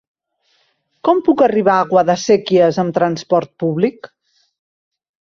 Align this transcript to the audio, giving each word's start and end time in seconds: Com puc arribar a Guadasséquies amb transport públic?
Com 1.09 1.19
puc 1.25 1.41
arribar 1.47 1.75
a 1.81 1.83
Guadasséquies 1.91 2.79
amb 2.85 2.95
transport 2.99 3.53
públic? 3.65 4.09